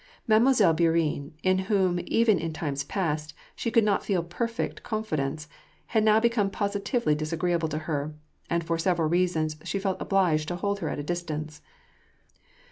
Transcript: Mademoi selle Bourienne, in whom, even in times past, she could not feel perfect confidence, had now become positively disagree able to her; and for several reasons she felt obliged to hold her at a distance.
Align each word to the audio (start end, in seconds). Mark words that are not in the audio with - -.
Mademoi 0.27 0.55
selle 0.55 0.73
Bourienne, 0.73 1.31
in 1.43 1.59
whom, 1.69 1.99
even 2.07 2.39
in 2.39 2.51
times 2.53 2.83
past, 2.83 3.35
she 3.55 3.69
could 3.69 3.83
not 3.83 4.03
feel 4.03 4.23
perfect 4.23 4.81
confidence, 4.81 5.47
had 5.85 6.03
now 6.03 6.19
become 6.19 6.49
positively 6.49 7.13
disagree 7.13 7.53
able 7.53 7.69
to 7.69 7.77
her; 7.85 8.15
and 8.49 8.63
for 8.63 8.79
several 8.79 9.07
reasons 9.07 9.57
she 9.63 9.77
felt 9.77 10.01
obliged 10.01 10.47
to 10.47 10.55
hold 10.55 10.79
her 10.79 10.89
at 10.89 10.97
a 10.97 11.03
distance. 11.03 11.61